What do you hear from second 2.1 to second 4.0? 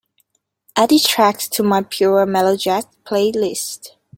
Mellow Jazz playlist